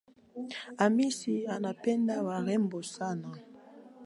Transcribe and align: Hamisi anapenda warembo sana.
Hamisi 0.79 1.33
anapenda 1.55 2.15
warembo 2.27 2.79
sana. 2.95 3.29